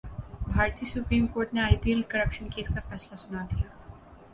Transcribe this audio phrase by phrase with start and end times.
[0.47, 3.69] بھارتی supreme court نے I P L corruption case کا فیصلہ سنادیا